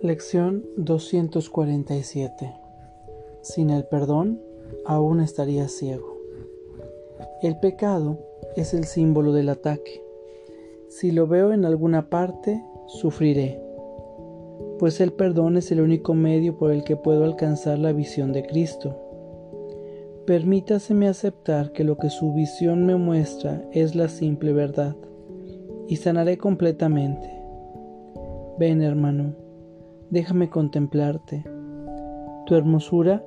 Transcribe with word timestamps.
Lección 0.00 0.64
247 0.76 2.54
Sin 3.42 3.70
el 3.70 3.84
perdón, 3.84 4.40
aún 4.86 5.18
estaría 5.18 5.66
ciego. 5.66 6.16
El 7.42 7.58
pecado 7.58 8.16
es 8.54 8.74
el 8.74 8.84
símbolo 8.84 9.32
del 9.32 9.48
ataque. 9.48 10.00
Si 10.88 11.10
lo 11.10 11.26
veo 11.26 11.52
en 11.52 11.64
alguna 11.64 12.10
parte, 12.10 12.62
sufriré, 12.86 13.60
pues 14.78 15.00
el 15.00 15.12
perdón 15.12 15.56
es 15.56 15.72
el 15.72 15.80
único 15.80 16.14
medio 16.14 16.56
por 16.56 16.70
el 16.70 16.84
que 16.84 16.94
puedo 16.94 17.24
alcanzar 17.24 17.80
la 17.80 17.92
visión 17.92 18.32
de 18.32 18.46
Cristo. 18.46 18.96
Permítaseme 20.28 21.08
aceptar 21.08 21.72
que 21.72 21.82
lo 21.82 21.98
que 21.98 22.10
su 22.10 22.32
visión 22.34 22.86
me 22.86 22.94
muestra 22.94 23.68
es 23.72 23.96
la 23.96 24.08
simple 24.08 24.52
verdad, 24.52 24.94
y 25.88 25.96
sanaré 25.96 26.38
completamente. 26.38 27.28
Ven, 28.60 28.80
hermano, 28.80 29.47
déjame 30.10 30.50
contemplarte. 30.50 31.44
Tu 32.46 32.54
hermosura 32.54 33.24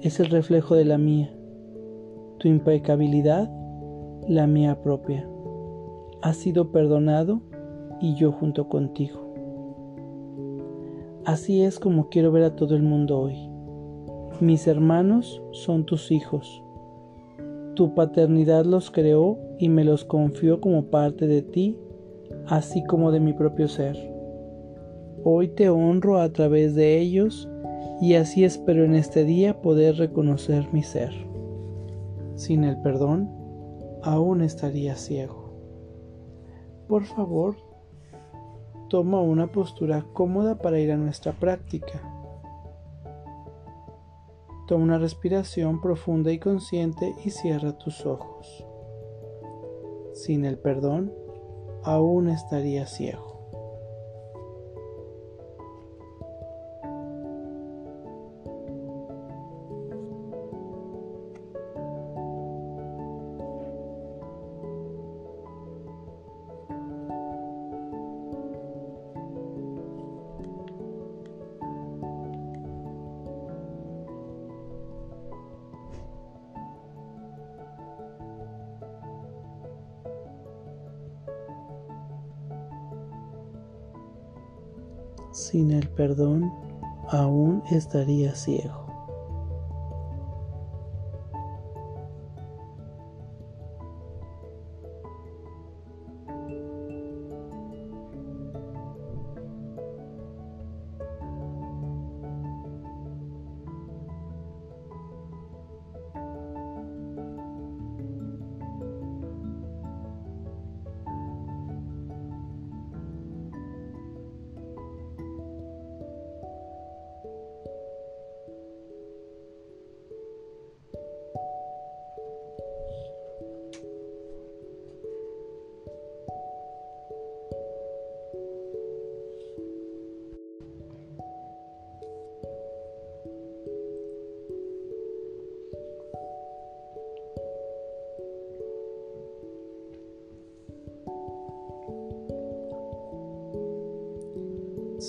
es 0.00 0.20
el 0.20 0.26
reflejo 0.26 0.74
de 0.74 0.84
la 0.84 0.98
mía, 0.98 1.34
tu 2.38 2.48
impecabilidad 2.48 3.50
la 4.28 4.46
mía 4.46 4.82
propia. 4.82 5.28
Has 6.20 6.36
sido 6.36 6.70
perdonado 6.70 7.40
y 8.00 8.14
yo 8.14 8.30
junto 8.30 8.68
contigo. 8.68 9.28
Así 11.24 11.62
es 11.62 11.78
como 11.78 12.08
quiero 12.08 12.30
ver 12.30 12.44
a 12.44 12.56
todo 12.56 12.74
el 12.74 12.82
mundo 12.82 13.18
hoy. 13.18 13.36
Mis 14.40 14.66
hermanos 14.66 15.42
son 15.52 15.84
tus 15.84 16.10
hijos. 16.10 16.62
Tu 17.74 17.94
paternidad 17.94 18.64
los 18.64 18.90
creó 18.90 19.38
y 19.58 19.68
me 19.68 19.84
los 19.84 20.04
confió 20.04 20.60
como 20.60 20.84
parte 20.84 21.26
de 21.26 21.42
ti, 21.42 21.78
así 22.46 22.84
como 22.84 23.12
de 23.12 23.20
mi 23.20 23.32
propio 23.32 23.68
ser. 23.68 24.17
Hoy 25.24 25.48
te 25.48 25.68
honro 25.68 26.20
a 26.20 26.32
través 26.32 26.76
de 26.76 26.98
ellos 26.98 27.48
y 28.00 28.14
así 28.14 28.44
espero 28.44 28.84
en 28.84 28.94
este 28.94 29.24
día 29.24 29.60
poder 29.60 29.96
reconocer 29.96 30.68
mi 30.72 30.84
ser. 30.84 31.12
Sin 32.36 32.62
el 32.62 32.80
perdón, 32.82 33.28
aún 34.04 34.42
estaría 34.42 34.94
ciego. 34.94 35.52
Por 36.86 37.04
favor, 37.04 37.56
toma 38.88 39.20
una 39.20 39.50
postura 39.50 40.06
cómoda 40.12 40.58
para 40.58 40.78
ir 40.78 40.92
a 40.92 40.96
nuestra 40.96 41.32
práctica. 41.32 42.00
Toma 44.68 44.84
una 44.84 44.98
respiración 44.98 45.80
profunda 45.80 46.30
y 46.30 46.38
consciente 46.38 47.12
y 47.24 47.30
cierra 47.30 47.76
tus 47.76 48.06
ojos. 48.06 48.64
Sin 50.12 50.44
el 50.44 50.58
perdón, 50.58 51.12
aún 51.82 52.28
estaría 52.28 52.86
ciego. 52.86 53.37
Sin 85.32 85.72
el 85.72 85.88
perdón 85.88 86.52
aún 87.08 87.62
estaría 87.70 88.34
ciego. 88.34 88.87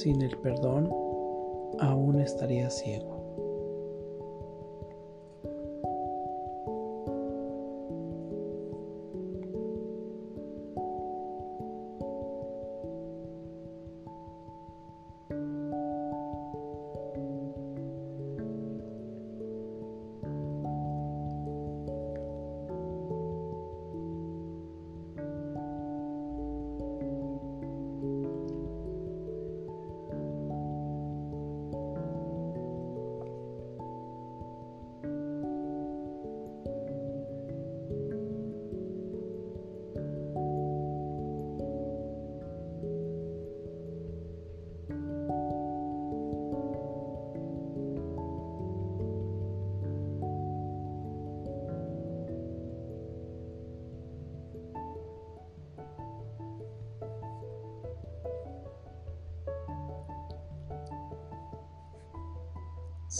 Sin 0.02 0.22
el 0.22 0.38
perdón, 0.38 0.90
aún 1.82 2.22
estaría 2.22 2.70
ciego. 2.70 3.19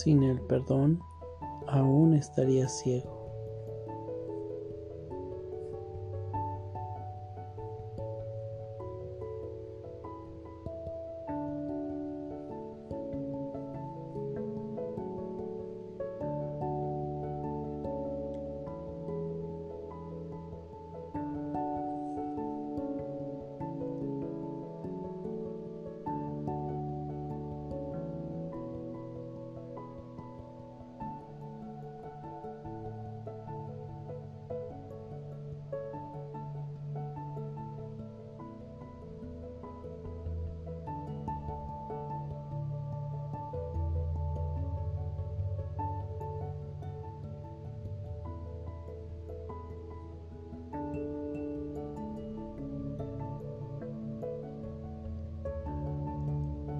Sin 0.02 0.24
el 0.24 0.40
perdón, 0.40 1.02
aún 1.68 2.14
estaría 2.14 2.70
ciego. 2.70 3.19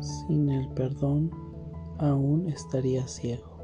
Sin 0.10 0.50
el 0.50 0.68
perdón 0.70 1.30
aún 2.00 2.48
estaría 2.48 3.08
ciego. 3.08 3.59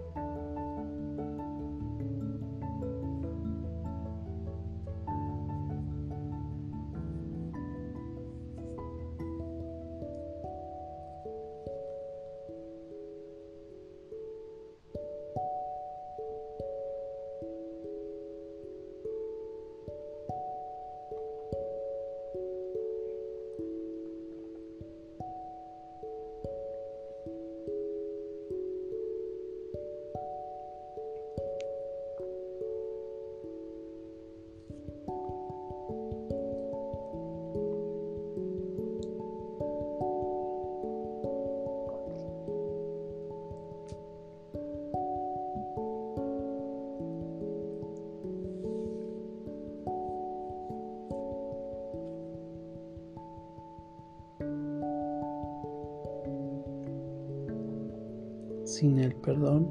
Sin 58.65 58.97
el 58.97 59.15
perdón, 59.15 59.69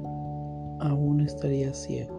aún 0.79 1.19
estaría 1.19 1.73
ciego. 1.73 2.15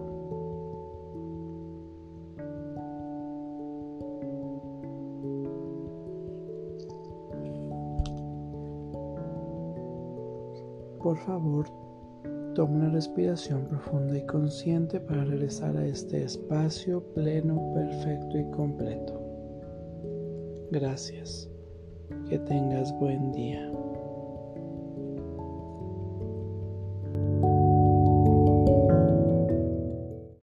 Por 11.03 11.17
favor, 11.19 11.67
toma 12.55 12.75
una 12.75 12.91
respiración 12.91 13.65
profunda 13.69 14.19
y 14.19 14.27
consciente 14.27 15.01
para 15.01 15.25
regresar 15.25 15.77
a 15.79 15.87
este 15.87 16.25
espacio 16.25 17.03
pleno, 17.15 17.73
perfecto 17.75 18.39
y 18.39 18.51
completo. 18.51 19.19
Gracias. 20.71 21.49
Que 22.29 22.39
tengas 22.41 22.93
buen 22.99 23.33
día. 23.33 23.71